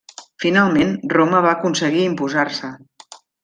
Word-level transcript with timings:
Finalment, 0.45 0.95
Roma 1.15 1.43
va 1.47 1.53
aconseguir 1.59 2.03
imposar-se. 2.09 2.75